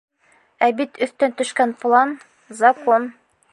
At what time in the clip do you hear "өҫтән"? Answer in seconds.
1.07-1.35